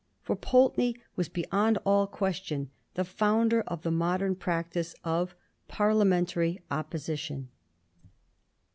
For 0.23 0.35
Pulteney 0.35 0.95
was 1.15 1.29
beyond 1.29 1.77
all 1.85 2.07
question 2.07 2.71
the 2.95 3.05
founder 3.05 3.61
of 3.67 3.83
the 3.83 3.91
modem 3.91 4.35
practice 4.35 4.95
of 5.03 5.35
Parliamentary 5.67 6.59
Opposition. 6.71 7.49